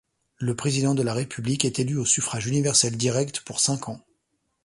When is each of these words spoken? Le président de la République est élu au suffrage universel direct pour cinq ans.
Le 0.39 0.55
président 0.55 0.95
de 0.95 1.03
la 1.03 1.13
République 1.13 1.63
est 1.63 1.77
élu 1.77 1.95
au 1.95 2.05
suffrage 2.05 2.47
universel 2.47 2.97
direct 2.97 3.41
pour 3.41 3.59
cinq 3.59 3.87
ans. 3.87 4.01